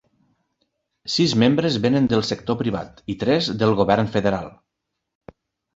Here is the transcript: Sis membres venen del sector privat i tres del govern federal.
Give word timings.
Sis 1.15 1.35
membres 1.43 1.77
venen 1.83 2.09
del 2.15 2.25
sector 2.31 2.59
privat 2.65 3.05
i 3.15 3.19
tres 3.27 3.53
del 3.61 3.79
govern 3.83 4.13
federal. 4.19 4.53